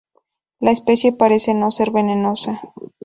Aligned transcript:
La 0.59 0.71
especie 0.71 1.11
parece 1.13 1.53
no 1.53 1.69
ser 1.69 1.91
venenosa. 1.91 2.59